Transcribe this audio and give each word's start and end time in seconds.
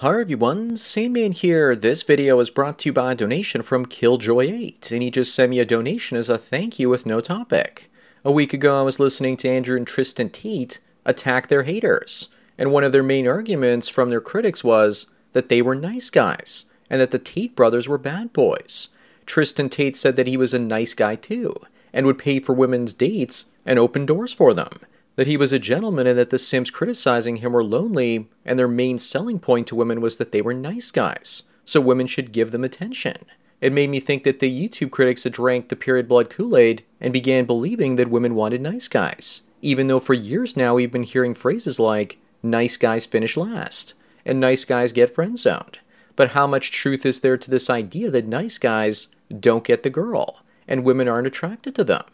Hi 0.00 0.20
everyone, 0.20 0.76
Sandman 0.76 1.32
here. 1.32 1.74
This 1.74 2.02
video 2.02 2.38
is 2.40 2.50
brought 2.50 2.80
to 2.80 2.90
you 2.90 2.92
by 2.92 3.12
a 3.12 3.14
donation 3.14 3.62
from 3.62 3.86
Killjoy8, 3.86 4.92
and 4.92 5.00
he 5.00 5.10
just 5.10 5.34
sent 5.34 5.48
me 5.48 5.58
a 5.58 5.64
donation 5.64 6.18
as 6.18 6.28
a 6.28 6.36
thank 6.36 6.78
you 6.78 6.90
with 6.90 7.06
no 7.06 7.22
topic. 7.22 7.90
A 8.22 8.30
week 8.30 8.52
ago 8.52 8.78
I 8.78 8.82
was 8.82 9.00
listening 9.00 9.38
to 9.38 9.48
Andrew 9.48 9.74
and 9.74 9.86
Tristan 9.86 10.28
Tate 10.28 10.80
attack 11.06 11.48
their 11.48 11.62
haters, 11.62 12.28
and 12.58 12.72
one 12.72 12.84
of 12.84 12.92
their 12.92 13.02
main 13.02 13.26
arguments 13.26 13.88
from 13.88 14.10
their 14.10 14.20
critics 14.20 14.62
was 14.62 15.06
that 15.32 15.48
they 15.48 15.62
were 15.62 15.74
nice 15.74 16.10
guys, 16.10 16.66
and 16.90 17.00
that 17.00 17.10
the 17.10 17.18
Tate 17.18 17.56
brothers 17.56 17.88
were 17.88 17.96
bad 17.96 18.34
boys. 18.34 18.90
Tristan 19.24 19.70
Tate 19.70 19.96
said 19.96 20.16
that 20.16 20.26
he 20.26 20.36
was 20.36 20.52
a 20.52 20.58
nice 20.58 20.92
guy 20.92 21.14
too, 21.14 21.56
and 21.94 22.04
would 22.04 22.18
pay 22.18 22.38
for 22.38 22.52
women's 22.52 22.92
dates 22.92 23.46
and 23.64 23.78
open 23.78 24.04
doors 24.04 24.34
for 24.34 24.52
them 24.52 24.78
that 25.16 25.26
he 25.26 25.36
was 25.36 25.52
a 25.52 25.58
gentleman 25.58 26.06
and 26.06 26.18
that 26.18 26.30
the 26.30 26.38
simps 26.38 26.70
criticizing 26.70 27.36
him 27.36 27.52
were 27.52 27.64
lonely, 27.64 28.28
and 28.44 28.58
their 28.58 28.68
main 28.68 28.98
selling 28.98 29.38
point 29.38 29.66
to 29.66 29.74
women 29.74 30.00
was 30.00 30.18
that 30.18 30.32
they 30.32 30.42
were 30.42 30.54
nice 30.54 30.90
guys, 30.90 31.42
so 31.64 31.80
women 31.80 32.06
should 32.06 32.32
give 32.32 32.50
them 32.50 32.64
attention. 32.64 33.16
It 33.60 33.72
made 33.72 33.88
me 33.88 34.00
think 34.00 34.22
that 34.24 34.40
the 34.40 34.68
YouTube 34.68 34.90
critics 34.90 35.24
had 35.24 35.32
drank 35.32 35.68
the 35.68 35.76
period 35.76 36.06
blood 36.06 36.28
Kool 36.28 36.56
Aid 36.56 36.84
and 37.00 37.12
began 37.12 37.46
believing 37.46 37.96
that 37.96 38.10
women 38.10 38.34
wanted 38.34 38.60
nice 38.60 38.86
guys, 38.86 39.42
even 39.62 39.86
though 39.86 40.00
for 40.00 40.14
years 40.14 40.56
now 40.56 40.74
we've 40.74 40.92
been 40.92 41.02
hearing 41.02 41.34
phrases 41.34 41.80
like, 41.80 42.18
nice 42.42 42.76
guys 42.76 43.06
finish 43.06 43.36
last, 43.36 43.94
and 44.26 44.38
nice 44.38 44.64
guys 44.66 44.92
get 44.92 45.14
friend 45.14 45.38
zoned. 45.38 45.78
But 46.14 46.30
how 46.30 46.46
much 46.46 46.70
truth 46.70 47.06
is 47.06 47.20
there 47.20 47.38
to 47.38 47.50
this 47.50 47.70
idea 47.70 48.10
that 48.10 48.26
nice 48.26 48.58
guys 48.58 49.08
don't 49.40 49.64
get 49.64 49.82
the 49.82 49.90
girl, 49.90 50.42
and 50.68 50.84
women 50.84 51.08
aren't 51.08 51.26
attracted 51.26 51.74
to 51.76 51.84
them? 51.84 52.04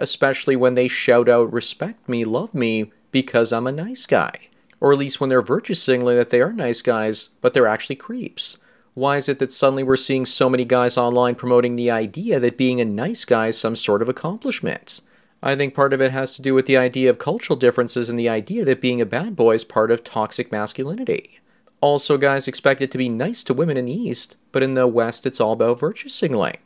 Especially 0.00 0.56
when 0.56 0.74
they 0.74 0.88
shout 0.88 1.28
out, 1.28 1.52
respect 1.52 2.08
me, 2.08 2.24
love 2.24 2.54
me, 2.54 2.90
because 3.12 3.52
I'm 3.52 3.66
a 3.66 3.72
nice 3.72 4.06
guy. 4.06 4.48
Or 4.80 4.92
at 4.92 4.98
least 4.98 5.20
when 5.20 5.28
they're 5.28 5.42
virtue 5.42 5.74
signaling 5.74 6.16
that 6.16 6.30
they 6.30 6.40
are 6.40 6.52
nice 6.52 6.82
guys, 6.82 7.30
but 7.40 7.54
they're 7.54 7.66
actually 7.66 7.96
creeps. 7.96 8.56
Why 8.94 9.18
is 9.18 9.28
it 9.28 9.38
that 9.38 9.52
suddenly 9.52 9.82
we're 9.82 9.96
seeing 9.96 10.26
so 10.26 10.50
many 10.50 10.64
guys 10.64 10.96
online 10.96 11.34
promoting 11.34 11.76
the 11.76 11.90
idea 11.90 12.40
that 12.40 12.56
being 12.56 12.80
a 12.80 12.84
nice 12.84 13.24
guy 13.24 13.48
is 13.48 13.58
some 13.58 13.76
sort 13.76 14.02
of 14.02 14.08
accomplishment? 14.08 15.00
I 15.42 15.54
think 15.54 15.74
part 15.74 15.92
of 15.92 16.00
it 16.00 16.10
has 16.12 16.34
to 16.36 16.42
do 16.42 16.54
with 16.54 16.66
the 16.66 16.76
idea 16.76 17.08
of 17.08 17.18
cultural 17.18 17.56
differences 17.56 18.10
and 18.10 18.18
the 18.18 18.28
idea 18.28 18.64
that 18.64 18.80
being 18.80 19.00
a 19.00 19.06
bad 19.06 19.36
boy 19.36 19.54
is 19.54 19.64
part 19.64 19.90
of 19.90 20.02
toxic 20.02 20.50
masculinity. 20.50 21.40
Also, 21.80 22.18
guys 22.18 22.46
expected 22.46 22.90
to 22.90 22.98
be 22.98 23.08
nice 23.08 23.42
to 23.44 23.54
women 23.54 23.78
in 23.78 23.86
the 23.86 23.94
East, 23.94 24.36
but 24.52 24.62
in 24.62 24.74
the 24.74 24.86
West 24.86 25.24
it's 25.24 25.40
all 25.40 25.52
about 25.52 25.80
virtue 25.80 26.10
signaling. 26.10 26.58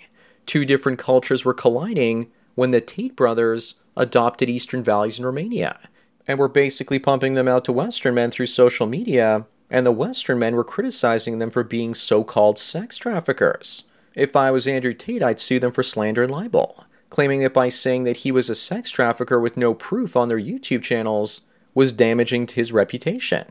Two 0.46 0.64
different 0.64 0.98
cultures 0.98 1.44
were 1.44 1.54
colliding, 1.54 2.30
when 2.54 2.70
the 2.70 2.80
Tate 2.80 3.16
brothers 3.16 3.74
adopted 3.96 4.48
Eastern 4.48 4.82
values 4.82 5.18
in 5.18 5.26
Romania 5.26 5.78
and 6.26 6.38
were 6.38 6.48
basically 6.48 6.98
pumping 6.98 7.34
them 7.34 7.48
out 7.48 7.64
to 7.64 7.72
Western 7.72 8.14
men 8.14 8.30
through 8.30 8.46
social 8.46 8.86
media, 8.86 9.46
and 9.70 9.84
the 9.84 9.92
Western 9.92 10.38
men 10.38 10.54
were 10.54 10.64
criticizing 10.64 11.38
them 11.38 11.50
for 11.50 11.62
being 11.62 11.94
so 11.94 12.24
called 12.24 12.58
sex 12.58 12.96
traffickers. 12.96 13.84
If 14.14 14.36
I 14.36 14.50
was 14.50 14.66
Andrew 14.66 14.94
Tate, 14.94 15.22
I'd 15.22 15.40
sue 15.40 15.58
them 15.58 15.72
for 15.72 15.82
slander 15.82 16.22
and 16.22 16.32
libel, 16.32 16.84
claiming 17.10 17.40
that 17.40 17.52
by 17.52 17.68
saying 17.68 18.04
that 18.04 18.18
he 18.18 18.32
was 18.32 18.48
a 18.48 18.54
sex 18.54 18.90
trafficker 18.90 19.40
with 19.40 19.56
no 19.56 19.74
proof 19.74 20.16
on 20.16 20.28
their 20.28 20.40
YouTube 20.40 20.82
channels 20.82 21.42
was 21.74 21.92
damaging 21.92 22.46
to 22.46 22.54
his 22.54 22.72
reputation. 22.72 23.46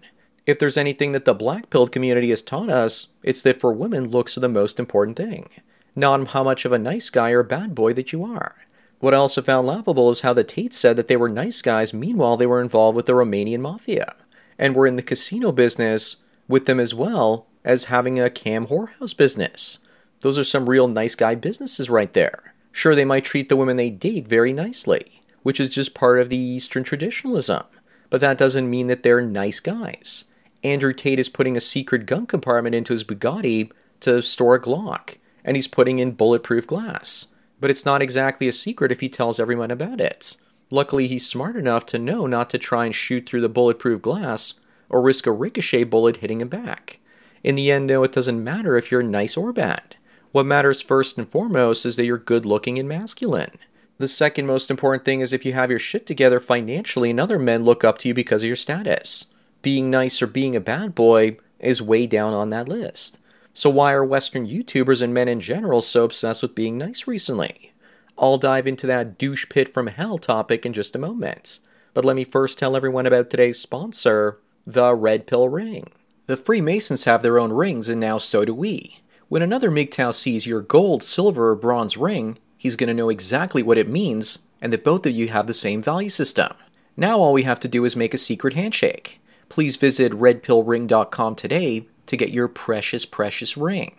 If 0.46 0.60
there's 0.60 0.78
anything 0.78 1.12
that 1.12 1.26
the 1.26 1.34
black 1.34 1.70
pilled 1.70 1.92
community 1.92 2.30
has 2.30 2.42
taught 2.42 2.70
us, 2.70 3.08
it's 3.22 3.42
that 3.44 3.60
for 3.60 3.72
women, 3.72 4.10
looks 4.10 4.38
are 4.38 4.42
the 4.42 4.50
most 4.50 4.80
important 4.80 5.18
thing, 5.18 5.50
not 5.96 6.30
how 6.30 6.44
much 6.44 6.66
of 6.66 6.72
a 6.72 6.80
nice 6.80 7.10
guy 7.10 7.32
or 7.32 7.44
bad 7.44 7.76
boy 7.76 7.94
that 7.94 8.12
you 8.12 8.24
are. 8.24 8.56
What 9.04 9.14
I 9.14 9.18
also 9.18 9.42
found 9.42 9.68
laughable 9.68 10.10
is 10.12 10.22
how 10.22 10.32
the 10.32 10.46
Tates 10.46 10.78
said 10.78 10.96
that 10.96 11.10
they 11.10 11.18
were 11.18 11.28
nice 11.28 11.62
guys, 11.62 11.94
meanwhile, 11.94 12.38
they 12.38 12.46
were 12.46 12.62
involved 12.62 12.96
with 12.96 13.06
the 13.06 13.12
Romanian 13.12 13.60
mafia 13.60 14.16
and 14.58 14.74
were 14.74 14.88
in 14.88 14.96
the 14.96 15.02
casino 15.02 15.52
business 15.52 16.16
with 16.48 16.68
them 16.68 16.80
as 16.80 16.96
well 16.96 17.46
as 17.66 17.92
having 17.92 18.18
a 18.18 18.30
cam 18.30 18.68
whorehouse 18.68 19.12
business. 19.12 19.80
Those 20.22 20.38
are 20.38 20.46
some 20.46 20.70
real 20.70 20.88
nice 20.88 21.16
guy 21.16 21.36
businesses 21.36 21.90
right 21.90 22.14
there. 22.14 22.54
Sure, 22.72 22.96
they 22.96 23.04
might 23.04 23.26
treat 23.26 23.50
the 23.50 23.58
women 23.58 23.76
they 23.76 23.90
date 23.90 24.26
very 24.26 24.54
nicely, 24.54 25.20
which 25.42 25.60
is 25.60 25.68
just 25.68 25.94
part 25.94 26.18
of 26.18 26.30
the 26.30 26.38
Eastern 26.38 26.86
traditionalism, 26.86 27.64
but 28.10 28.22
that 28.22 28.38
doesn't 28.38 28.70
mean 28.70 28.88
that 28.88 29.04
they're 29.04 29.20
nice 29.20 29.60
guys. 29.60 30.24
Andrew 30.64 30.94
Tate 30.94 31.20
is 31.20 31.28
putting 31.28 31.58
a 31.58 31.60
secret 31.60 32.06
gun 32.06 32.26
compartment 32.26 32.74
into 32.74 32.94
his 32.94 33.04
Bugatti 33.04 33.70
to 34.00 34.22
store 34.22 34.56
a 34.56 34.62
Glock, 34.62 35.18
and 35.44 35.58
he's 35.58 35.68
putting 35.68 36.00
in 36.00 36.12
bulletproof 36.12 36.66
glass 36.66 37.33
but 37.64 37.72
it's 37.72 37.86
not 37.86 38.02
exactly 38.02 38.50
a 38.50 38.52
secret 38.52 38.92
if 38.92 39.00
he 39.00 39.08
tells 39.08 39.40
everyone 39.40 39.72
about 39.72 40.02
it. 40.02 40.36
Luckily, 40.70 41.08
he's 41.08 41.26
smart 41.26 41.56
enough 41.56 41.86
to 41.86 41.98
know 41.98 42.26
not 42.26 42.50
to 42.50 42.58
try 42.58 42.84
and 42.84 42.94
shoot 42.94 43.26
through 43.26 43.40
the 43.40 43.48
bulletproof 43.48 44.02
glass 44.02 44.56
or 44.90 45.02
risk 45.02 45.26
a 45.26 45.32
ricochet 45.32 45.86
bullet 45.86 46.18
hitting 46.18 46.42
him 46.42 46.50
back. 46.50 47.00
In 47.42 47.56
the 47.56 47.72
end, 47.72 47.88
no, 47.88 48.04
it 48.04 48.12
doesn't 48.12 48.44
matter 48.44 48.76
if 48.76 48.92
you're 48.92 49.02
nice 49.02 49.38
or 49.38 49.54
bad. 49.54 49.96
What 50.34 50.46
matters 50.46 50.82
first 50.82 51.18
and 51.18 51.26
foremost 51.26 51.86
is 51.86 51.96
that 51.96 52.04
you're 52.04 52.18
good 52.18 52.46
looking 52.46 52.78
and 52.78 52.90
masculine. 52.90 53.58
The 53.98 54.10
second 54.10 54.46
most 54.46 54.70
important 54.70 55.06
thing 55.06 55.22
is 55.22 55.32
if 55.32 55.46
you 55.46 55.54
have 55.54 55.70
your 55.70 55.80
shit 55.80 56.06
together 56.06 56.42
financially 56.42 57.12
and 57.12 57.20
other 57.20 57.40
men 57.40 57.64
look 57.64 57.86
up 57.86 57.98
to 58.00 58.10
you 58.10 58.14
because 58.14 58.44
of 58.44 58.48
your 58.48 58.58
status. 58.58 59.28
Being 59.62 59.90
nice 59.90 60.22
or 60.22 60.28
being 60.28 60.54
a 60.54 60.60
bad 60.60 60.94
boy 60.94 61.38
is 61.60 61.82
way 61.82 62.08
down 62.08 62.34
on 62.34 62.50
that 62.50 62.68
list. 62.68 63.20
So, 63.54 63.70
why 63.70 63.94
are 63.94 64.04
Western 64.04 64.48
YouTubers 64.48 65.02
and 65.02 65.14
men 65.14 65.28
in 65.28 65.40
general 65.40 65.84
so 65.84 66.04
obsessed 66.04 66.42
with 66.42 66.56
being 66.56 66.78
nice 66.78 67.06
recently? 67.06 67.74
I'll 68.18 68.38
dive 68.38 68.66
into 68.66 68.88
that 68.88 69.18
douche 69.18 69.48
pit 69.50 69.74
from 69.74 69.88
hell 69.88 70.18
topic 70.18 70.66
in 70.66 70.74
just 70.74 70.96
a 70.96 71.00
moment. 71.00 71.60
But 71.94 72.04
let 72.04 72.16
me 72.16 72.24
first 72.24 72.58
tell 72.58 72.76
everyone 72.76 73.06
about 73.06 73.30
today's 73.30 73.60
sponsor, 73.60 74.40
the 74.66 74.96
Red 74.96 75.28
Pill 75.28 75.50
Ring. 75.50 75.92
The 76.26 76.38
Freemasons 76.38 77.04
have 77.04 77.22
their 77.22 77.38
own 77.38 77.54
rings, 77.54 77.90
and 77.90 78.00
now 78.00 78.18
so 78.18 78.44
do 78.44 78.56
we. 78.56 79.02
When 79.30 79.42
another 79.42 79.70
MGTOW 79.70 80.14
sees 80.14 80.48
your 80.48 80.62
gold, 80.62 81.04
silver, 81.04 81.50
or 81.50 81.56
bronze 81.56 81.98
ring, 81.98 82.40
he's 82.58 82.76
going 82.76 82.88
to 82.88 82.94
know 82.94 83.10
exactly 83.10 83.62
what 83.62 83.78
it 83.78 83.88
means 83.88 84.40
and 84.62 84.72
that 84.74 84.84
both 84.84 85.06
of 85.06 85.12
you 85.12 85.28
have 85.28 85.46
the 85.46 85.54
same 85.54 85.82
value 85.82 86.10
system. 86.10 86.54
Now 86.96 87.20
all 87.20 87.34
we 87.34 87.44
have 87.44 87.60
to 87.60 87.68
do 87.68 87.86
is 87.86 87.96
make 87.96 88.14
a 88.14 88.18
secret 88.18 88.54
handshake. 88.54 89.20
Please 89.50 89.76
visit 89.76 90.14
redpillring.com 90.14 91.36
today 91.36 91.88
to 92.06 92.18
get 92.18 92.32
your 92.32 92.48
precious, 92.48 93.06
precious 93.06 93.58
ring. 93.58 93.96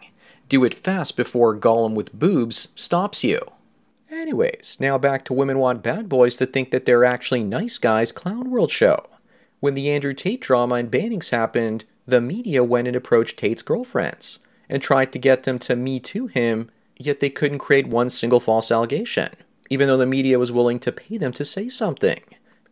Do 0.49 0.65
it 0.65 0.75
fast 0.75 1.17
before 1.17 1.57
Gollum 1.59 1.95
with 1.95 2.13
boobs 2.13 2.69
stops 2.77 3.25
you. 3.25 3.41
Anyways, 4.11 4.77
now 4.79 4.99
back 4.99 5.25
to 5.25 5.33
Women 5.33 5.59
Want 5.59 5.83
Bad 5.83 6.09
Boys 6.09 6.39
that 6.39 6.53
think 6.53 6.71
that 6.71 6.85
they're 6.85 7.05
actually 7.05 7.43
nice 7.43 7.79
guys 7.79 8.13
Clown 8.13 8.51
World 8.51 8.71
show. 8.71 9.07
When 9.61 9.75
the 9.75 9.91
Andrew 9.91 10.13
Tate 10.13 10.41
drama 10.41 10.77
and 10.77 10.91
bannings 10.91 11.31
happened, 11.31 11.87
the 12.07 12.21
media 12.21 12.63
went 12.63 12.87
and 12.87 12.97
approached 12.97 13.39
Tate's 13.39 13.63
girlfriends 13.63 14.41
and 14.69 14.83
tried 14.83 15.13
to 15.13 15.19
get 15.19 15.45
them 15.45 15.59
to 15.61 15.75
me 15.75 15.99
to 16.01 16.27
him, 16.27 16.71
yet 16.97 17.21
they 17.21 17.31
couldn't 17.31 17.59
create 17.59 17.87
one 17.87 18.11
single 18.11 18.41
false 18.41 18.71
allegation, 18.71 19.31
even 19.71 19.89
though 19.89 19.97
the 19.97 20.07
media 20.07 20.39
was 20.39 20.53
willing 20.53 20.79
to 20.81 20.93
pay 20.93 21.17
them 21.17 21.33
to 21.33 21.45
say 21.45 21.69
something. 21.69 22.21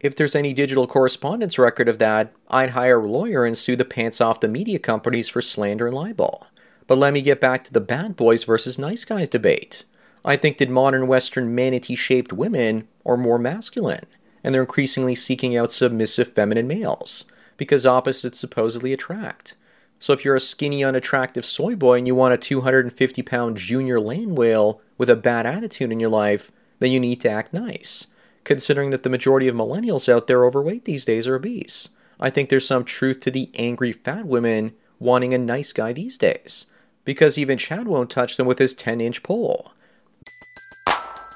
If 0.03 0.17
there's 0.17 0.35
any 0.35 0.53
digital 0.53 0.89
correspondence 0.89 1.61
record 1.61 1.89
of 1.89 1.99
that, 1.99 2.33
I'd 2.49 2.71
hire 2.71 2.99
a 2.99 3.07
lawyer 3.07 3.45
and 3.45 3.57
sue 3.57 3.77
the 3.77 3.85
pants 3.85 4.21
off 4.21 4.41
the 4.41 4.49
media 4.49 4.81
companies 4.81 5.29
for 5.29 5.41
slander 5.41 5.87
and 5.87 5.95
libel. 5.95 6.49
But 6.89 6.99
let 6.99 7.15
me 7.15 7.23
get 7.23 7.41
back 7.41 7.63
to 7.65 7.73
the 7.73 7.81
bad 7.81 8.17
boys 8.17 8.43
versus 8.43 8.81
nice 8.81 9.05
guys 9.05 9.29
debate. 9.29 9.85
I 10.25 10.37
think 10.37 10.59
that 10.59 10.69
modern 10.69 11.07
Western 11.07 11.55
manatee 11.55 11.95
shaped 11.95 12.33
women 12.33 12.89
are 13.07 13.17
more 13.17 13.39
masculine, 13.39 14.07
and 14.43 14.53
they're 14.53 14.63
increasingly 14.63 15.15
seeking 15.15 15.57
out 15.57 15.71
submissive 15.71 16.33
feminine 16.33 16.67
males, 16.67 17.25
because 17.57 17.87
opposites 17.87 18.41
supposedly 18.41 18.93
attract. 18.93 19.55
So 20.01 20.13
if 20.13 20.25
you're 20.25 20.35
a 20.35 20.41
skinny, 20.41 20.83
unattractive 20.83 21.47
soy 21.47 21.77
boy 21.77 21.99
and 21.99 22.09
you 22.09 22.17
want 22.17 22.35
a 22.35 22.39
250 22.39 23.23
pound 23.23 23.57
junior 23.57 24.01
land 24.01 24.37
whale 24.37 24.81
with 24.99 25.09
a 25.09 25.15
bad 25.15 25.47
attitude 25.47 25.93
in 25.93 26.01
your 26.01 26.11
life, 26.11 26.51
then 26.81 26.91
you 26.91 26.99
need 26.99 27.21
to 27.21 27.31
act 27.31 27.53
nice. 27.53 28.09
Considering 28.45 28.91
that 28.91 29.03
the 29.03 29.11
majority 29.11 29.49
of 29.49 29.55
millennials 29.55 30.09
out 30.09 30.27
there 30.27 30.45
overweight 30.45 30.85
these 30.85 31.05
days 31.05 31.27
are 31.27 31.37
obese. 31.37 31.91
I 32.19 32.31
think 32.31 32.49
there's 32.49 32.67
some 32.67 32.85
truth 32.85 33.21
to 33.21 33.31
the 33.31 33.51
angry 33.55 33.93
fat 33.93 34.27
women 34.27 34.75
wanting 34.99 35.35
a 35.35 35.39
nice 35.39 35.73
guy 35.73 35.93
these 35.93 36.19
days. 36.19 36.67
Because 37.05 37.37
even 37.37 37.59
Chad 37.59 37.87
won't 37.87 38.11
touch 38.11 38.37
them 38.37 38.47
with 38.47 38.59
his 38.59 38.75
10 38.75 39.01
inch 39.01 39.23
pole. 39.23 39.73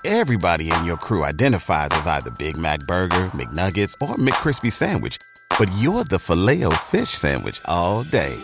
Everybody 0.05 0.71
in 0.71 0.85
your 0.85 0.97
crew 0.97 1.25
identifies 1.25 1.89
as 1.91 2.07
either 2.07 2.31
Big 2.39 2.57
Mac 2.57 2.79
Burger, 2.81 3.25
McNuggets, 3.35 3.95
or 4.01 4.15
McCrispy 4.15 4.71
Sandwich. 4.71 5.19
But 5.59 5.71
you're 5.79 6.05
the 6.05 6.21
filet 6.21 6.63
fish 6.85 7.09
Sandwich 7.09 7.61
all 7.65 8.05
day. 8.05 8.37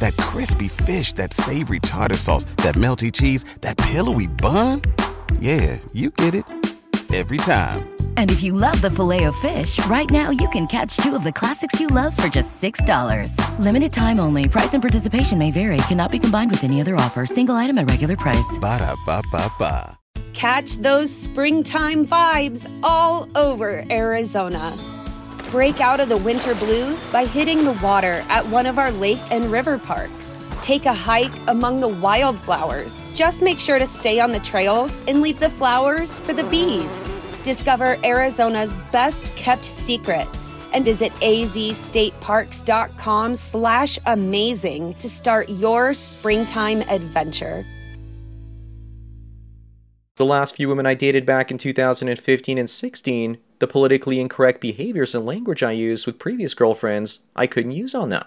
That 0.00 0.16
crispy 0.16 0.66
fish, 0.66 1.12
that 1.12 1.32
savory 1.32 1.78
tartar 1.78 2.16
sauce, 2.16 2.46
that 2.56 2.74
melty 2.74 3.12
cheese, 3.12 3.44
that 3.60 3.76
pillowy 3.76 4.26
bun. 4.26 4.82
Yeah, 5.38 5.78
you 5.92 6.10
get 6.10 6.34
it 6.34 6.44
every 7.14 7.38
time. 7.38 7.88
And 8.16 8.30
if 8.30 8.42
you 8.42 8.52
love 8.52 8.80
the 8.80 8.90
Filet-O-Fish, 8.90 9.84
right 9.86 10.10
now 10.10 10.30
you 10.30 10.48
can 10.48 10.66
catch 10.66 10.96
two 10.96 11.14
of 11.14 11.22
the 11.22 11.32
classics 11.32 11.78
you 11.78 11.86
love 11.86 12.16
for 12.16 12.26
just 12.26 12.60
$6. 12.60 13.58
Limited 13.60 13.92
time 13.92 14.18
only. 14.18 14.48
Price 14.48 14.74
and 14.74 14.82
participation 14.82 15.38
may 15.38 15.52
vary. 15.52 15.76
Cannot 15.88 16.10
be 16.10 16.18
combined 16.18 16.50
with 16.50 16.64
any 16.64 16.80
other 16.80 16.96
offer. 16.96 17.26
Single 17.26 17.54
item 17.54 17.78
at 17.78 17.88
regular 17.88 18.16
price. 18.16 18.58
Ba 18.60 18.78
da 18.78 18.96
ba 19.06 19.22
ba 19.30 19.52
ba. 19.58 19.98
Catch 20.32 20.78
those 20.78 21.14
springtime 21.14 22.04
vibes 22.04 22.68
all 22.82 23.28
over 23.36 23.84
Arizona. 23.88 24.76
Break 25.50 25.80
out 25.80 26.00
of 26.00 26.08
the 26.08 26.16
winter 26.16 26.56
blues 26.56 27.06
by 27.12 27.24
hitting 27.24 27.64
the 27.64 27.78
water 27.80 28.24
at 28.28 28.44
one 28.48 28.66
of 28.66 28.76
our 28.76 28.90
lake 28.90 29.20
and 29.30 29.44
river 29.44 29.78
parks. 29.78 30.43
Take 30.64 30.86
a 30.86 30.94
hike 30.94 31.30
among 31.48 31.80
the 31.80 31.88
wildflowers. 31.88 33.14
Just 33.14 33.42
make 33.42 33.60
sure 33.60 33.78
to 33.78 33.84
stay 33.84 34.18
on 34.18 34.32
the 34.32 34.38
trails 34.38 34.98
and 35.06 35.20
leave 35.20 35.38
the 35.38 35.50
flowers 35.50 36.18
for 36.18 36.32
the 36.32 36.44
bees. 36.44 37.06
Discover 37.42 37.98
Arizona's 38.02 38.74
best 38.90 39.36
kept 39.36 39.62
secret 39.62 40.26
and 40.72 40.82
visit 40.82 41.12
azstateparks.com 41.16 43.34
slash 43.34 43.98
amazing 44.06 44.94
to 44.94 45.06
start 45.06 45.50
your 45.50 45.92
springtime 45.92 46.80
adventure. 46.88 47.66
The 50.16 50.24
last 50.24 50.56
few 50.56 50.70
women 50.70 50.86
I 50.86 50.94
dated 50.94 51.26
back 51.26 51.50
in 51.50 51.58
2015 51.58 52.56
and 52.56 52.70
16, 52.70 53.36
the 53.58 53.66
politically 53.66 54.18
incorrect 54.18 54.62
behaviors 54.62 55.14
and 55.14 55.26
language 55.26 55.62
I 55.62 55.72
used 55.72 56.06
with 56.06 56.18
previous 56.18 56.54
girlfriends, 56.54 57.18
I 57.36 57.46
couldn't 57.46 57.72
use 57.72 57.94
on 57.94 58.08
them. 58.08 58.24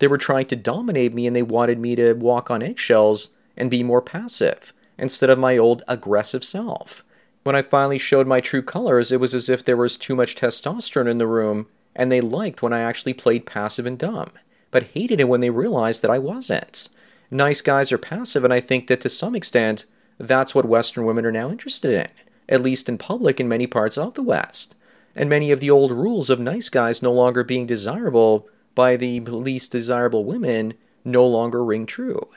They 0.00 0.08
were 0.08 0.18
trying 0.18 0.46
to 0.46 0.56
dominate 0.56 1.14
me 1.14 1.26
and 1.26 1.36
they 1.36 1.42
wanted 1.42 1.78
me 1.78 1.94
to 1.94 2.14
walk 2.14 2.50
on 2.50 2.62
eggshells 2.62 3.30
and 3.56 3.70
be 3.70 3.82
more 3.82 4.02
passive 4.02 4.72
instead 4.98 5.30
of 5.30 5.38
my 5.38 5.56
old 5.56 5.82
aggressive 5.86 6.42
self. 6.42 7.04
When 7.42 7.54
I 7.54 7.62
finally 7.62 7.98
showed 7.98 8.26
my 8.26 8.40
true 8.40 8.62
colors, 8.62 9.12
it 9.12 9.20
was 9.20 9.34
as 9.34 9.48
if 9.48 9.64
there 9.64 9.76
was 9.76 9.96
too 9.96 10.16
much 10.16 10.34
testosterone 10.34 11.08
in 11.08 11.18
the 11.18 11.26
room 11.26 11.68
and 11.94 12.10
they 12.10 12.20
liked 12.20 12.62
when 12.62 12.72
I 12.72 12.80
actually 12.80 13.14
played 13.14 13.46
passive 13.46 13.86
and 13.86 13.98
dumb, 13.98 14.30
but 14.70 14.84
hated 14.94 15.20
it 15.20 15.28
when 15.28 15.40
they 15.40 15.50
realized 15.50 16.02
that 16.02 16.10
I 16.10 16.18
wasn't. 16.18 16.88
Nice 17.30 17.60
guys 17.60 17.92
are 17.92 17.98
passive, 17.98 18.44
and 18.44 18.52
I 18.52 18.60
think 18.60 18.86
that 18.86 19.00
to 19.02 19.08
some 19.08 19.34
extent, 19.34 19.86
that's 20.18 20.54
what 20.54 20.64
Western 20.64 21.04
women 21.04 21.24
are 21.24 21.32
now 21.32 21.50
interested 21.50 21.92
in, 21.92 22.08
at 22.48 22.62
least 22.62 22.88
in 22.88 22.98
public 22.98 23.40
in 23.40 23.48
many 23.48 23.66
parts 23.66 23.98
of 23.98 24.14
the 24.14 24.22
West. 24.22 24.74
And 25.14 25.28
many 25.28 25.50
of 25.50 25.60
the 25.60 25.70
old 25.70 25.92
rules 25.92 26.30
of 26.30 26.40
nice 26.40 26.68
guys 26.68 27.02
no 27.02 27.12
longer 27.12 27.44
being 27.44 27.66
desirable 27.66 28.48
by 28.74 28.96
the 28.96 29.20
least 29.20 29.72
desirable 29.72 30.24
women 30.24 30.74
no 31.04 31.26
longer 31.26 31.64
ring 31.64 31.86
true. 31.86 32.28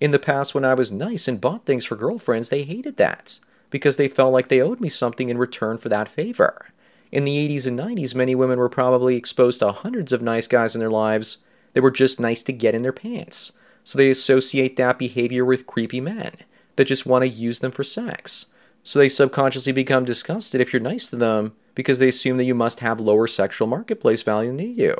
In 0.00 0.12
the 0.12 0.18
past, 0.18 0.54
when 0.54 0.64
I 0.64 0.74
was 0.74 0.90
nice 0.90 1.28
and 1.28 1.40
bought 1.40 1.66
things 1.66 1.84
for 1.84 1.96
girlfriends, 1.96 2.48
they 2.48 2.62
hated 2.62 2.96
that 2.96 3.38
because 3.68 3.96
they 3.96 4.08
felt 4.08 4.32
like 4.32 4.48
they 4.48 4.60
owed 4.60 4.80
me 4.80 4.88
something 4.88 5.28
in 5.28 5.38
return 5.38 5.78
for 5.78 5.88
that 5.88 6.08
favor. 6.08 6.68
In 7.12 7.24
the 7.24 7.48
80s 7.48 7.66
and 7.66 7.78
90s, 7.78 8.14
many 8.14 8.34
women 8.34 8.58
were 8.58 8.68
probably 8.68 9.16
exposed 9.16 9.58
to 9.60 9.72
hundreds 9.72 10.12
of 10.12 10.22
nice 10.22 10.46
guys 10.46 10.74
in 10.74 10.80
their 10.80 10.90
lives 10.90 11.38
that 11.72 11.82
were 11.82 11.90
just 11.90 12.20
nice 12.20 12.42
to 12.44 12.52
get 12.52 12.74
in 12.74 12.82
their 12.82 12.92
pants. 12.92 13.52
So 13.84 13.98
they 13.98 14.10
associate 14.10 14.76
that 14.76 14.98
behavior 14.98 15.44
with 15.44 15.66
creepy 15.66 16.00
men 16.00 16.32
that 16.76 16.86
just 16.86 17.06
want 17.06 17.22
to 17.24 17.28
use 17.28 17.58
them 17.58 17.72
for 17.72 17.84
sex. 17.84 18.46
So 18.82 18.98
they 18.98 19.08
subconsciously 19.08 19.72
become 19.72 20.04
disgusted 20.04 20.60
if 20.60 20.72
you're 20.72 20.80
nice 20.80 21.08
to 21.08 21.16
them 21.16 21.52
because 21.74 21.98
they 21.98 22.08
assume 22.08 22.36
that 22.38 22.44
you 22.44 22.54
must 22.54 22.80
have 22.80 23.00
lower 23.00 23.26
sexual 23.26 23.68
marketplace 23.68 24.22
value 24.22 24.48
than 24.48 24.56
they 24.56 24.72
do. 24.72 24.96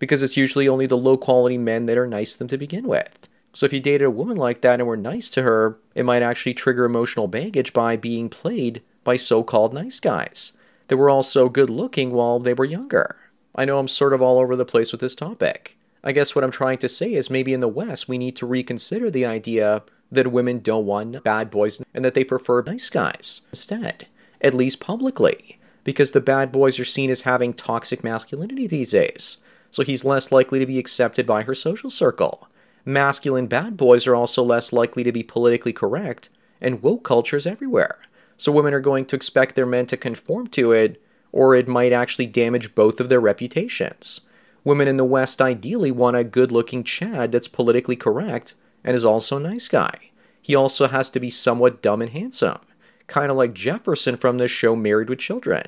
Because 0.00 0.20
it's 0.20 0.36
usually 0.36 0.66
only 0.66 0.86
the 0.86 0.96
low 0.96 1.16
quality 1.16 1.58
men 1.58 1.86
that 1.86 1.96
are 1.96 2.08
nice 2.08 2.32
to 2.32 2.40
them 2.40 2.48
to 2.48 2.58
begin 2.58 2.88
with. 2.88 3.28
So 3.52 3.66
if 3.66 3.72
you 3.72 3.78
dated 3.78 4.06
a 4.06 4.10
woman 4.10 4.36
like 4.36 4.60
that 4.62 4.80
and 4.80 4.88
were 4.88 4.96
nice 4.96 5.30
to 5.30 5.42
her, 5.42 5.78
it 5.94 6.04
might 6.04 6.22
actually 6.22 6.54
trigger 6.54 6.84
emotional 6.84 7.28
baggage 7.28 7.72
by 7.72 7.96
being 7.96 8.28
played 8.28 8.82
by 9.04 9.16
so 9.16 9.44
called 9.44 9.72
nice 9.72 10.00
guys 10.00 10.54
that 10.88 10.96
were 10.96 11.10
all 11.10 11.22
so 11.22 11.48
good 11.48 11.70
looking 11.70 12.10
while 12.10 12.40
they 12.40 12.54
were 12.54 12.64
younger. 12.64 13.16
I 13.54 13.64
know 13.64 13.78
I'm 13.78 13.88
sort 13.88 14.12
of 14.12 14.20
all 14.20 14.38
over 14.38 14.56
the 14.56 14.64
place 14.64 14.92
with 14.92 15.00
this 15.00 15.14
topic. 15.14 15.76
I 16.02 16.12
guess 16.12 16.34
what 16.34 16.44
I'm 16.44 16.50
trying 16.50 16.78
to 16.78 16.88
say 16.88 17.12
is 17.12 17.28
maybe 17.28 17.52
in 17.52 17.60
the 17.60 17.68
West 17.68 18.08
we 18.08 18.18
need 18.18 18.36
to 18.36 18.46
reconsider 18.46 19.10
the 19.10 19.26
idea 19.26 19.82
that 20.10 20.32
women 20.32 20.60
don't 20.60 20.86
want 20.86 21.22
bad 21.22 21.50
boys 21.50 21.82
and 21.94 22.04
that 22.04 22.14
they 22.14 22.24
prefer 22.24 22.62
nice 22.62 22.88
guys 22.88 23.42
instead, 23.50 24.06
at 24.40 24.54
least 24.54 24.80
publicly, 24.80 25.58
because 25.84 26.12
the 26.12 26.20
bad 26.20 26.50
boys 26.50 26.78
are 26.78 26.84
seen 26.84 27.10
as 27.10 27.22
having 27.22 27.52
toxic 27.52 28.02
masculinity 28.02 28.66
these 28.66 28.92
days. 28.92 29.38
So 29.70 29.82
he's 29.82 30.04
less 30.04 30.32
likely 30.32 30.58
to 30.58 30.66
be 30.66 30.78
accepted 30.78 31.26
by 31.26 31.42
her 31.42 31.54
social 31.54 31.90
circle. 31.90 32.48
Masculine 32.84 33.46
bad 33.46 33.76
boys 33.76 34.06
are 34.06 34.14
also 34.14 34.42
less 34.42 34.72
likely 34.72 35.04
to 35.04 35.12
be 35.12 35.22
politically 35.22 35.72
correct, 35.72 36.28
and 36.60 36.82
woke 36.82 37.04
culture 37.04 37.36
is 37.36 37.46
everywhere. 37.46 37.98
So 38.36 38.50
women 38.50 38.74
are 38.74 38.80
going 38.80 39.04
to 39.06 39.16
expect 39.16 39.54
their 39.54 39.66
men 39.66 39.86
to 39.86 39.96
conform 39.96 40.48
to 40.48 40.72
it, 40.72 41.00
or 41.32 41.54
it 41.54 41.68
might 41.68 41.92
actually 41.92 42.26
damage 42.26 42.74
both 42.74 43.00
of 43.00 43.08
their 43.08 43.20
reputations. 43.20 44.22
Women 44.64 44.88
in 44.88 44.96
the 44.96 45.04
West 45.04 45.40
ideally 45.40 45.90
want 45.90 46.16
a 46.16 46.24
good 46.24 46.50
looking 46.50 46.84
Chad 46.84 47.32
that's 47.32 47.48
politically 47.48 47.96
correct 47.96 48.54
and 48.82 48.94
is 48.94 49.04
also 49.04 49.36
a 49.36 49.40
nice 49.40 49.68
guy. 49.68 50.10
He 50.42 50.54
also 50.54 50.88
has 50.88 51.10
to 51.10 51.20
be 51.20 51.30
somewhat 51.30 51.82
dumb 51.82 52.02
and 52.02 52.10
handsome, 52.10 52.60
kind 53.06 53.30
of 53.30 53.36
like 53.36 53.52
Jefferson 53.54 54.16
from 54.16 54.38
the 54.38 54.48
show 54.48 54.74
Married 54.74 55.08
with 55.08 55.18
Children. 55.18 55.64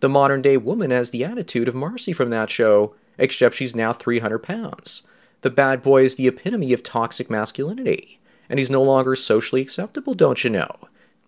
The 0.00 0.08
modern 0.08 0.42
day 0.42 0.56
woman 0.56 0.90
has 0.90 1.10
the 1.10 1.24
attitude 1.24 1.68
of 1.68 1.74
Marcy 1.74 2.12
from 2.12 2.30
that 2.30 2.50
show, 2.50 2.94
except 3.18 3.56
she's 3.56 3.74
now 3.74 3.92
300 3.92 4.38
pounds. 4.38 5.02
The 5.42 5.50
bad 5.50 5.82
boy 5.82 6.04
is 6.04 6.14
the 6.14 6.28
epitome 6.28 6.72
of 6.72 6.82
toxic 6.82 7.30
masculinity, 7.30 8.18
and 8.48 8.58
he's 8.58 8.70
no 8.70 8.82
longer 8.82 9.14
socially 9.14 9.60
acceptable, 9.60 10.14
don't 10.14 10.42
you 10.42 10.50
know? 10.50 10.70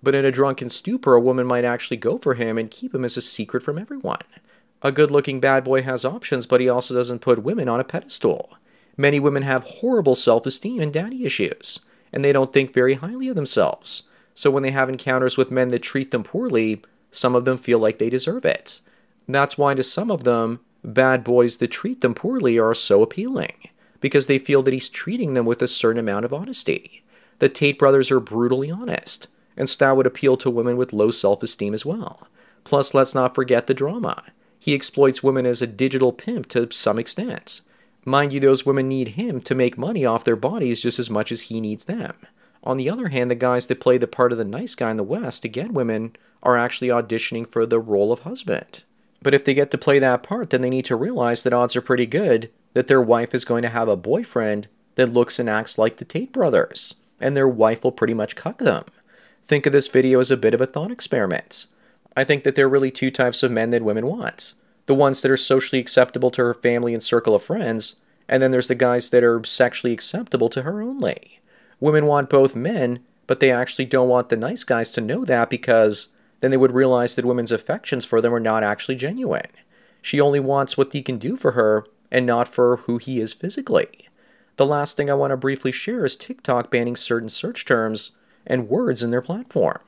But 0.02 0.14
in 0.14 0.24
a 0.24 0.32
drunken 0.32 0.68
stupor, 0.68 1.14
a 1.14 1.20
woman 1.20 1.46
might 1.46 1.64
actually 1.64 1.98
go 1.98 2.18
for 2.18 2.34
him 2.34 2.56
and 2.56 2.70
keep 2.70 2.94
him 2.94 3.04
as 3.04 3.16
a 3.16 3.20
secret 3.20 3.62
from 3.62 3.78
everyone. 3.78 4.22
A 4.82 4.90
good 4.90 5.10
looking 5.10 5.40
bad 5.40 5.64
boy 5.64 5.82
has 5.82 6.04
options, 6.04 6.46
but 6.46 6.60
he 6.60 6.68
also 6.68 6.94
doesn't 6.94 7.20
put 7.20 7.42
women 7.42 7.68
on 7.68 7.80
a 7.80 7.84
pedestal. 7.84 8.56
Many 8.96 9.20
women 9.20 9.42
have 9.42 9.64
horrible 9.64 10.14
self 10.14 10.46
esteem 10.46 10.80
and 10.80 10.92
daddy 10.92 11.24
issues, 11.24 11.80
and 12.12 12.24
they 12.24 12.32
don't 12.32 12.52
think 12.52 12.72
very 12.72 12.94
highly 12.94 13.28
of 13.28 13.36
themselves. 13.36 14.04
So 14.34 14.50
when 14.50 14.62
they 14.62 14.70
have 14.70 14.88
encounters 14.88 15.36
with 15.36 15.50
men 15.50 15.68
that 15.68 15.80
treat 15.80 16.10
them 16.10 16.22
poorly, 16.22 16.82
some 17.10 17.34
of 17.34 17.44
them 17.44 17.58
feel 17.58 17.78
like 17.78 17.98
they 17.98 18.08
deserve 18.08 18.44
it. 18.44 18.80
That's 19.28 19.58
why 19.58 19.74
to 19.74 19.82
some 19.82 20.10
of 20.10 20.24
them, 20.24 20.60
bad 20.84 21.24
boys 21.24 21.58
that 21.58 21.68
treat 21.68 22.00
them 22.00 22.14
poorly 22.14 22.58
are 22.58 22.74
so 22.74 23.02
appealing, 23.02 23.68
because 24.00 24.26
they 24.26 24.38
feel 24.38 24.62
that 24.62 24.74
he's 24.74 24.88
treating 24.88 25.34
them 25.34 25.46
with 25.46 25.62
a 25.62 25.68
certain 25.68 26.00
amount 26.00 26.24
of 26.24 26.32
honesty. 26.32 27.02
The 27.38 27.48
Tate 27.48 27.78
brothers 27.78 28.10
are 28.10 28.20
brutally 28.20 28.70
honest, 28.70 29.28
and 29.56 29.68
that 29.68 29.96
would 29.96 30.06
appeal 30.06 30.36
to 30.38 30.50
women 30.50 30.76
with 30.76 30.92
low 30.92 31.10
self 31.10 31.42
esteem 31.42 31.74
as 31.74 31.84
well. 31.84 32.26
Plus, 32.64 32.94
let's 32.94 33.14
not 33.14 33.34
forget 33.34 33.66
the 33.66 33.74
drama. 33.74 34.22
He 34.58 34.74
exploits 34.74 35.22
women 35.22 35.46
as 35.46 35.62
a 35.62 35.66
digital 35.66 36.12
pimp 36.12 36.46
to 36.48 36.70
some 36.70 36.98
extent. 36.98 37.62
Mind 38.04 38.32
you, 38.32 38.40
those 38.40 38.66
women 38.66 38.88
need 38.88 39.08
him 39.08 39.40
to 39.40 39.54
make 39.54 39.76
money 39.78 40.04
off 40.04 40.24
their 40.24 40.36
bodies 40.36 40.80
just 40.80 40.98
as 40.98 41.10
much 41.10 41.32
as 41.32 41.42
he 41.42 41.60
needs 41.60 41.86
them. 41.86 42.14
On 42.62 42.76
the 42.76 42.90
other 42.90 43.08
hand, 43.08 43.30
the 43.30 43.34
guys 43.34 43.66
that 43.66 43.80
play 43.80 43.96
the 43.96 44.06
part 44.06 44.32
of 44.32 44.38
the 44.38 44.44
nice 44.44 44.74
guy 44.74 44.90
in 44.90 44.96
the 44.98 45.02
West 45.02 45.42
to 45.42 45.48
get 45.48 45.72
women 45.72 46.14
are 46.42 46.56
actually 46.56 46.88
auditioning 46.88 47.46
for 47.46 47.64
the 47.64 47.80
role 47.80 48.12
of 48.12 48.20
husband. 48.20 48.84
But 49.22 49.34
if 49.34 49.44
they 49.44 49.54
get 49.54 49.70
to 49.70 49.78
play 49.78 49.98
that 49.98 50.22
part, 50.22 50.50
then 50.50 50.62
they 50.62 50.70
need 50.70 50.86
to 50.86 50.96
realize 50.96 51.42
that 51.42 51.52
odds 51.52 51.76
are 51.76 51.82
pretty 51.82 52.06
good 52.06 52.50
that 52.72 52.88
their 52.88 53.02
wife 53.02 53.34
is 53.34 53.44
going 53.44 53.62
to 53.62 53.68
have 53.68 53.88
a 53.88 53.96
boyfriend 53.96 54.68
that 54.94 55.12
looks 55.12 55.38
and 55.38 55.48
acts 55.48 55.78
like 55.78 55.96
the 55.96 56.04
Tate 56.04 56.32
brothers, 56.32 56.94
and 57.20 57.36
their 57.36 57.48
wife 57.48 57.84
will 57.84 57.92
pretty 57.92 58.14
much 58.14 58.36
cuck 58.36 58.58
them. 58.58 58.84
Think 59.44 59.66
of 59.66 59.72
this 59.72 59.88
video 59.88 60.20
as 60.20 60.30
a 60.30 60.36
bit 60.36 60.54
of 60.54 60.60
a 60.60 60.66
thought 60.66 60.90
experiment. 60.90 61.66
I 62.16 62.24
think 62.24 62.44
that 62.44 62.54
there 62.54 62.66
are 62.66 62.70
really 62.70 62.90
two 62.90 63.10
types 63.10 63.42
of 63.42 63.50
men 63.50 63.70
that 63.70 63.82
women 63.82 64.06
want 64.06 64.54
the 64.86 64.94
ones 64.94 65.22
that 65.22 65.30
are 65.30 65.36
socially 65.36 65.78
acceptable 65.78 66.32
to 66.32 66.42
her 66.42 66.52
family 66.52 66.92
and 66.92 67.02
circle 67.02 67.36
of 67.36 67.42
friends, 67.44 67.94
and 68.28 68.42
then 68.42 68.50
there's 68.50 68.66
the 68.66 68.74
guys 68.74 69.10
that 69.10 69.22
are 69.22 69.44
sexually 69.44 69.92
acceptable 69.92 70.48
to 70.48 70.62
her 70.62 70.82
only. 70.82 71.40
Women 71.78 72.06
want 72.06 72.28
both 72.28 72.56
men, 72.56 72.98
but 73.28 73.38
they 73.38 73.52
actually 73.52 73.84
don't 73.84 74.08
want 74.08 74.30
the 74.30 74.36
nice 74.36 74.64
guys 74.64 74.92
to 74.94 75.00
know 75.00 75.24
that 75.24 75.48
because 75.48 76.08
then 76.40 76.50
they 76.50 76.56
would 76.56 76.72
realize 76.72 77.14
that 77.14 77.24
women's 77.24 77.52
affections 77.52 78.04
for 78.04 78.20
them 78.20 78.34
are 78.34 78.40
not 78.40 78.62
actually 78.62 78.96
genuine. 78.96 79.46
She 80.02 80.20
only 80.20 80.40
wants 80.40 80.76
what 80.76 80.92
he 80.92 81.02
can 81.02 81.18
do 81.18 81.36
for 81.36 81.52
her 81.52 81.84
and 82.10 82.26
not 82.26 82.48
for 82.48 82.78
who 82.78 82.98
he 82.98 83.20
is 83.20 83.32
physically. 83.32 84.08
The 84.56 84.66
last 84.66 84.96
thing 84.96 85.08
I 85.08 85.14
want 85.14 85.30
to 85.30 85.36
briefly 85.36 85.72
share 85.72 86.04
is 86.04 86.16
TikTok 86.16 86.70
banning 86.70 86.96
certain 86.96 87.28
search 87.28 87.64
terms 87.64 88.12
and 88.46 88.68
words 88.68 89.02
in 89.02 89.10
their 89.10 89.22
platform. 89.22 89.80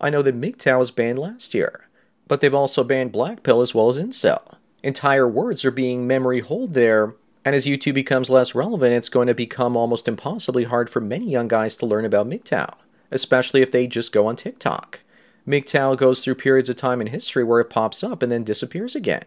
I 0.00 0.10
know 0.10 0.22
that 0.22 0.40
MGTOW 0.40 0.78
was 0.78 0.90
banned 0.90 1.18
last 1.18 1.54
year, 1.54 1.86
but 2.26 2.40
they've 2.40 2.54
also 2.54 2.84
banned 2.84 3.12
Black 3.12 3.42
Pill 3.42 3.60
as 3.60 3.74
well 3.74 3.88
as 3.88 3.98
Incel. 3.98 4.56
Entire 4.82 5.28
words 5.28 5.64
are 5.64 5.70
being 5.70 6.06
memory 6.06 6.40
hold 6.40 6.74
there, 6.74 7.14
and 7.44 7.54
as 7.54 7.66
YouTube 7.66 7.94
becomes 7.94 8.28
less 8.28 8.54
relevant, 8.54 8.92
it's 8.92 9.08
going 9.08 9.28
to 9.28 9.34
become 9.34 9.76
almost 9.76 10.08
impossibly 10.08 10.64
hard 10.64 10.90
for 10.90 11.00
many 11.00 11.30
young 11.30 11.48
guys 11.48 11.76
to 11.78 11.86
learn 11.86 12.04
about 12.04 12.28
MGTOW, 12.28 12.74
especially 13.10 13.62
if 13.62 13.70
they 13.70 13.86
just 13.86 14.12
go 14.12 14.26
on 14.26 14.36
TikTok. 14.36 15.00
MGTOW 15.46 15.96
goes 15.96 16.24
through 16.24 16.34
periods 16.34 16.68
of 16.68 16.76
time 16.76 17.00
in 17.00 17.06
history 17.06 17.44
where 17.44 17.60
it 17.60 17.70
pops 17.70 18.02
up 18.02 18.22
and 18.22 18.32
then 18.32 18.42
disappears 18.42 18.96
again. 18.96 19.22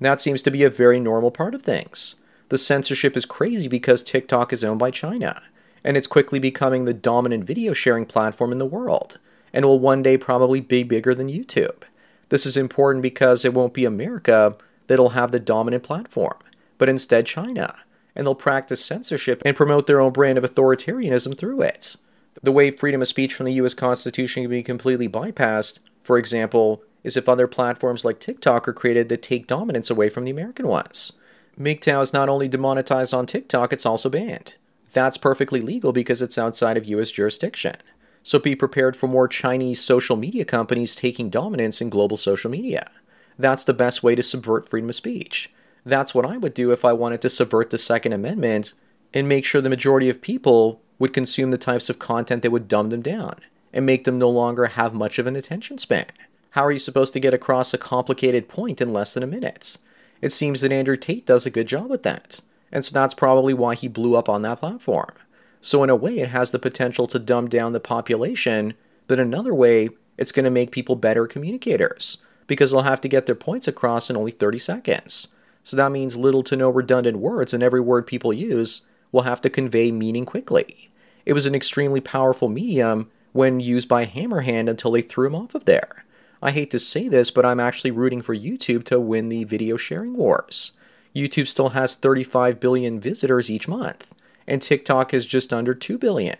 That 0.00 0.20
seems 0.20 0.40
to 0.42 0.50
be 0.50 0.64
a 0.64 0.70
very 0.70 0.98
normal 0.98 1.30
part 1.30 1.54
of 1.54 1.62
things. 1.62 2.16
The 2.48 2.58
censorship 2.58 3.16
is 3.16 3.26
crazy 3.26 3.68
because 3.68 4.02
TikTok 4.02 4.52
is 4.52 4.64
owned 4.64 4.78
by 4.78 4.90
China, 4.90 5.42
and 5.84 5.96
it's 5.96 6.06
quickly 6.06 6.38
becoming 6.38 6.84
the 6.84 6.94
dominant 6.94 7.44
video 7.44 7.74
sharing 7.74 8.06
platform 8.06 8.52
in 8.52 8.58
the 8.58 8.64
world, 8.64 9.18
and 9.52 9.64
will 9.64 9.78
one 9.78 10.02
day 10.02 10.16
probably 10.16 10.60
be 10.60 10.82
bigger 10.82 11.14
than 11.14 11.28
YouTube. 11.28 11.82
This 12.30 12.46
is 12.46 12.56
important 12.56 13.02
because 13.02 13.44
it 13.44 13.52
won't 13.52 13.74
be 13.74 13.84
America 13.84 14.56
that'll 14.86 15.10
have 15.10 15.30
the 15.30 15.40
dominant 15.40 15.82
platform, 15.82 16.38
but 16.78 16.88
instead 16.88 17.26
China, 17.26 17.74
and 18.16 18.26
they'll 18.26 18.34
practice 18.34 18.82
censorship 18.82 19.42
and 19.44 19.56
promote 19.56 19.86
their 19.86 20.00
own 20.00 20.12
brand 20.12 20.38
of 20.38 20.44
authoritarianism 20.44 21.36
through 21.36 21.60
it. 21.60 21.96
The 22.42 22.52
way 22.52 22.70
freedom 22.70 23.02
of 23.02 23.08
speech 23.08 23.34
from 23.34 23.46
the 23.46 23.52
US 23.54 23.74
Constitution 23.74 24.44
can 24.44 24.50
be 24.50 24.62
completely 24.62 25.08
bypassed, 25.08 25.80
for 26.02 26.18
example, 26.18 26.82
is 27.02 27.16
if 27.16 27.28
other 27.28 27.46
platforms 27.46 28.04
like 28.04 28.20
TikTok 28.20 28.68
are 28.68 28.72
created 28.72 29.08
that 29.08 29.22
take 29.22 29.46
dominance 29.46 29.90
away 29.90 30.08
from 30.08 30.24
the 30.24 30.30
American 30.30 30.68
ones. 30.68 31.12
MGTOW 31.58 32.02
is 32.02 32.12
not 32.12 32.28
only 32.28 32.48
demonetized 32.48 33.12
on 33.12 33.26
TikTok, 33.26 33.72
it's 33.72 33.86
also 33.86 34.08
banned. 34.08 34.54
That's 34.92 35.16
perfectly 35.16 35.60
legal 35.60 35.92
because 35.92 36.22
it's 36.22 36.38
outside 36.38 36.76
of 36.76 36.86
US 36.86 37.10
jurisdiction. 37.10 37.76
So 38.22 38.38
be 38.38 38.54
prepared 38.54 38.96
for 38.96 39.06
more 39.06 39.28
Chinese 39.28 39.80
social 39.80 40.16
media 40.16 40.44
companies 40.44 40.94
taking 40.94 41.30
dominance 41.30 41.80
in 41.80 41.90
global 41.90 42.16
social 42.16 42.50
media. 42.50 42.90
That's 43.38 43.64
the 43.64 43.74
best 43.74 44.02
way 44.02 44.14
to 44.14 44.22
subvert 44.22 44.68
freedom 44.68 44.88
of 44.88 44.94
speech. 44.94 45.52
That's 45.84 46.14
what 46.14 46.26
I 46.26 46.36
would 46.36 46.54
do 46.54 46.70
if 46.70 46.84
I 46.84 46.92
wanted 46.92 47.20
to 47.22 47.30
subvert 47.30 47.70
the 47.70 47.78
Second 47.78 48.12
Amendment 48.12 48.74
and 49.14 49.28
make 49.28 49.44
sure 49.44 49.60
the 49.60 49.70
majority 49.70 50.08
of 50.08 50.20
people 50.20 50.80
would 50.98 51.12
consume 51.12 51.50
the 51.50 51.58
types 51.58 51.88
of 51.88 51.98
content 51.98 52.42
that 52.42 52.50
would 52.50 52.68
dumb 52.68 52.90
them 52.90 53.02
down 53.02 53.36
and 53.72 53.86
make 53.86 54.04
them 54.04 54.18
no 54.18 54.30
longer 54.30 54.66
have 54.66 54.94
much 54.94 55.18
of 55.18 55.26
an 55.26 55.36
attention 55.36 55.78
span. 55.78 56.06
How 56.50 56.64
are 56.64 56.72
you 56.72 56.78
supposed 56.78 57.12
to 57.12 57.20
get 57.20 57.34
across 57.34 57.74
a 57.74 57.78
complicated 57.78 58.48
point 58.48 58.80
in 58.80 58.92
less 58.92 59.14
than 59.14 59.22
a 59.22 59.26
minute? 59.26 59.76
It 60.20 60.32
seems 60.32 60.60
that 60.60 60.72
Andrew 60.72 60.96
Tate 60.96 61.26
does 61.26 61.46
a 61.46 61.50
good 61.50 61.68
job 61.68 61.92
at 61.92 62.02
that, 62.02 62.40
and 62.72 62.84
so 62.84 62.92
that's 62.92 63.14
probably 63.14 63.54
why 63.54 63.74
he 63.74 63.86
blew 63.88 64.16
up 64.16 64.28
on 64.28 64.42
that 64.42 64.60
platform. 64.60 65.12
So, 65.60 65.82
in 65.82 65.90
a 65.90 65.96
way, 65.96 66.18
it 66.18 66.30
has 66.30 66.50
the 66.50 66.58
potential 66.58 67.06
to 67.08 67.18
dumb 67.18 67.48
down 67.48 67.72
the 67.72 67.80
population, 67.80 68.74
but 69.06 69.18
another 69.18 69.54
way, 69.54 69.90
it's 70.16 70.32
going 70.32 70.44
to 70.44 70.50
make 70.50 70.72
people 70.72 70.96
better 70.96 71.26
communicators 71.26 72.18
because 72.46 72.70
they'll 72.70 72.82
have 72.82 73.00
to 73.02 73.08
get 73.08 73.26
their 73.26 73.34
points 73.34 73.68
across 73.68 74.08
in 74.08 74.16
only 74.16 74.32
30 74.32 74.58
seconds. 74.58 75.28
So 75.62 75.76
that 75.76 75.92
means 75.92 76.16
little 76.16 76.42
to 76.44 76.56
no 76.56 76.70
redundant 76.70 77.18
words, 77.18 77.52
and 77.52 77.62
every 77.62 77.80
word 77.80 78.06
people 78.06 78.32
use 78.32 78.82
will 79.12 79.22
have 79.22 79.40
to 79.42 79.50
convey 79.50 79.90
meaning 79.92 80.24
quickly. 80.24 80.87
It 81.28 81.34
was 81.34 81.44
an 81.44 81.54
extremely 81.54 82.00
powerful 82.00 82.48
medium 82.48 83.10
when 83.32 83.60
used 83.60 83.86
by 83.86 84.06
Hammerhand 84.06 84.70
until 84.70 84.92
they 84.92 85.02
threw 85.02 85.26
him 85.26 85.34
off 85.34 85.54
of 85.54 85.66
there. 85.66 86.06
I 86.40 86.52
hate 86.52 86.70
to 86.70 86.78
say 86.78 87.06
this, 87.06 87.30
but 87.30 87.44
I'm 87.44 87.60
actually 87.60 87.90
rooting 87.90 88.22
for 88.22 88.34
YouTube 88.34 88.84
to 88.84 88.98
win 88.98 89.28
the 89.28 89.44
video 89.44 89.76
sharing 89.76 90.16
wars. 90.16 90.72
YouTube 91.14 91.46
still 91.46 91.68
has 91.70 91.96
35 91.96 92.58
billion 92.58 92.98
visitors 92.98 93.50
each 93.50 93.68
month, 93.68 94.14
and 94.46 94.62
TikTok 94.62 95.12
is 95.12 95.26
just 95.26 95.52
under 95.52 95.74
2 95.74 95.98
billion. 95.98 96.38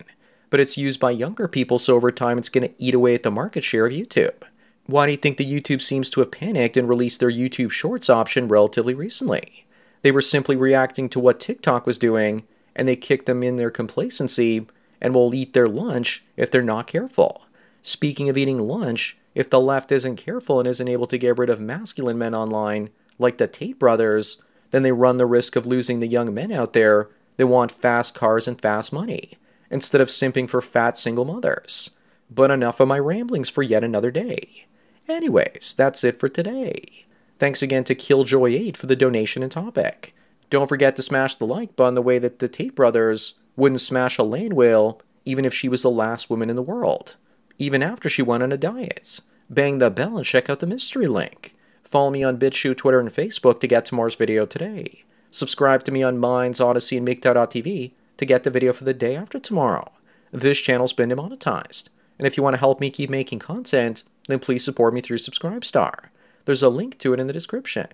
But 0.48 0.58
it's 0.58 0.78
used 0.78 0.98
by 0.98 1.10
younger 1.10 1.48
people, 1.48 1.78
so 1.78 1.94
over 1.94 2.10
time 2.10 2.38
it's 2.38 2.48
going 2.48 2.66
to 2.66 2.74
eat 2.82 2.94
away 2.94 3.14
at 3.14 3.24
the 3.24 3.30
market 3.30 3.64
share 3.64 3.84
of 3.84 3.92
YouTube. 3.92 4.42
Why 4.86 5.04
do 5.04 5.12
you 5.12 5.18
think 5.18 5.36
the 5.36 5.44
YouTube 5.44 5.82
seems 5.82 6.08
to 6.08 6.20
have 6.20 6.30
panicked 6.30 6.78
and 6.78 6.88
released 6.88 7.20
their 7.20 7.30
YouTube 7.30 7.72
Shorts 7.72 8.08
option 8.08 8.48
relatively 8.48 8.94
recently? 8.94 9.66
They 10.00 10.12
were 10.12 10.22
simply 10.22 10.56
reacting 10.56 11.10
to 11.10 11.20
what 11.20 11.40
TikTok 11.40 11.86
was 11.86 11.98
doing, 11.98 12.44
and 12.74 12.88
they 12.88 12.96
kicked 12.96 13.26
them 13.26 13.42
in 13.42 13.56
their 13.56 13.70
complacency 13.70 14.66
and 15.00 15.14
will 15.14 15.34
eat 15.34 15.52
their 15.52 15.68
lunch 15.68 16.24
if 16.36 16.50
they're 16.50 16.62
not 16.62 16.86
careful. 16.86 17.42
Speaking 17.82 18.28
of 18.28 18.36
eating 18.36 18.58
lunch, 18.58 19.16
if 19.34 19.48
the 19.48 19.60
left 19.60 19.92
isn't 19.92 20.16
careful 20.16 20.58
and 20.58 20.68
isn't 20.68 20.88
able 20.88 21.06
to 21.06 21.18
get 21.18 21.38
rid 21.38 21.50
of 21.50 21.60
masculine 21.60 22.18
men 22.18 22.34
online, 22.34 22.90
like 23.18 23.38
the 23.38 23.46
Tate 23.46 23.78
brothers, 23.78 24.38
then 24.70 24.82
they 24.82 24.92
run 24.92 25.16
the 25.16 25.26
risk 25.26 25.56
of 25.56 25.66
losing 25.66 26.00
the 26.00 26.06
young 26.06 26.34
men 26.34 26.52
out 26.52 26.72
there 26.72 27.08
that 27.36 27.46
want 27.46 27.70
fast 27.70 28.14
cars 28.14 28.48
and 28.48 28.60
fast 28.60 28.92
money, 28.92 29.32
instead 29.70 30.00
of 30.00 30.08
simping 30.08 30.48
for 30.48 30.60
fat 30.60 30.98
single 30.98 31.24
mothers. 31.24 31.90
But 32.30 32.50
enough 32.50 32.80
of 32.80 32.88
my 32.88 32.98
ramblings 32.98 33.48
for 33.48 33.62
yet 33.62 33.84
another 33.84 34.10
day. 34.10 34.66
Anyways, 35.08 35.74
that's 35.76 36.04
it 36.04 36.18
for 36.20 36.28
today. 36.28 37.06
Thanks 37.38 37.62
again 37.62 37.84
to 37.84 37.94
Killjoy8 37.94 38.76
for 38.76 38.86
the 38.86 38.96
donation 38.96 39.42
and 39.42 39.52
topic. 39.52 40.14
Don't 40.50 40.68
forget 40.68 40.96
to 40.96 41.02
smash 41.02 41.36
the 41.36 41.46
like 41.46 41.76
button 41.76 41.94
the 41.94 42.02
way 42.02 42.18
that 42.18 42.40
the 42.40 42.48
Tate 42.48 42.74
brothers 42.74 43.34
wouldn't 43.58 43.80
smash 43.80 44.18
a 44.18 44.22
land 44.22 44.52
whale 44.52 45.00
even 45.24 45.44
if 45.44 45.52
she 45.52 45.68
was 45.68 45.82
the 45.82 45.90
last 45.90 46.30
woman 46.30 46.48
in 46.48 46.56
the 46.56 46.62
world, 46.62 47.16
even 47.58 47.82
after 47.82 48.08
she 48.08 48.22
went 48.22 48.42
on 48.42 48.52
a 48.52 48.56
diet. 48.56 49.20
Bang 49.50 49.78
the 49.78 49.90
bell 49.90 50.16
and 50.16 50.24
check 50.24 50.48
out 50.48 50.60
the 50.60 50.66
mystery 50.66 51.06
link. 51.06 51.54
Follow 51.82 52.10
me 52.10 52.22
on 52.22 52.38
BitChute, 52.38 52.76
Twitter, 52.76 53.00
and 53.00 53.10
Facebook 53.10 53.60
to 53.60 53.66
get 53.66 53.84
tomorrow's 53.84 54.14
video 54.14 54.46
today. 54.46 55.04
Subscribe 55.30 55.84
to 55.84 55.90
me 55.90 56.02
on 56.02 56.18
Minds, 56.18 56.60
Odysee, 56.60 56.96
and 56.96 57.08
MGTOW.tv 57.08 57.92
to 58.16 58.24
get 58.24 58.44
the 58.44 58.50
video 58.50 58.72
for 58.72 58.84
the 58.84 58.94
day 58.94 59.16
after 59.16 59.38
tomorrow. 59.38 59.90
This 60.30 60.58
channel's 60.58 60.92
been 60.92 61.08
demonetized. 61.08 61.90
And 62.18 62.26
if 62.26 62.36
you 62.36 62.42
want 62.42 62.54
to 62.54 62.60
help 62.60 62.80
me 62.80 62.90
keep 62.90 63.10
making 63.10 63.40
content, 63.40 64.04
then 64.28 64.38
please 64.38 64.64
support 64.64 64.94
me 64.94 65.00
through 65.00 65.18
Subscribestar. 65.18 66.10
There's 66.44 66.62
a 66.62 66.68
link 66.68 66.98
to 66.98 67.12
it 67.12 67.20
in 67.20 67.26
the 67.26 67.32
description. 67.32 67.88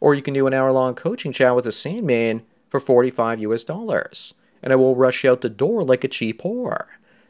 Or 0.00 0.14
you 0.14 0.22
can 0.22 0.34
do 0.34 0.46
an 0.46 0.54
hour 0.54 0.72
long 0.72 0.94
coaching 0.94 1.32
chat 1.32 1.56
with 1.56 1.66
a 1.66 1.72
Sandman 1.72 2.42
for 2.68 2.80
45 2.80 3.40
US 3.40 3.64
dollars, 3.64 4.34
and 4.62 4.72
I 4.72 4.76
will 4.76 4.96
rush 4.96 5.24
out 5.24 5.40
the 5.40 5.48
door 5.48 5.82
like 5.82 6.04
a 6.04 6.08
cheap 6.08 6.42
whore. 6.42 6.86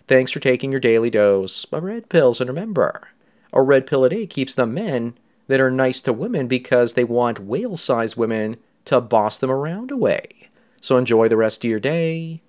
Thanks 0.09 0.31
for 0.31 0.41
taking 0.41 0.71
your 0.71 0.81
daily 0.81 1.11
dose 1.11 1.65
of 1.65 1.83
red 1.83 2.09
pills, 2.09 2.41
and 2.41 2.49
remember, 2.49 3.09
a 3.53 3.63
red 3.63 3.87
pill 3.87 4.05
a 4.05 4.11
day 4.11 4.27
keeps 4.27 4.55
the 4.55 4.67
men 4.67 5.17
that 5.49 5.61
are 5.61 5.71
nice 5.71 6.01
to 6.03 6.13
women 6.13 6.47
because 6.47 6.95
they 6.95 7.05
want 7.05 7.41
whale 7.41 7.77
sized 7.77 8.17
women 8.17 8.57
to 8.85 9.01
boss 9.01 9.39
them 9.39 9.51
around 9.51 9.91
away. 9.91 10.49
So 10.81 10.97
enjoy 10.97 11.29
the 11.29 11.37
rest 11.37 11.65
of 11.65 11.71
your 11.71 11.81
day, 11.81 12.41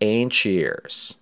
and 0.00 0.30
cheers. 0.30 1.16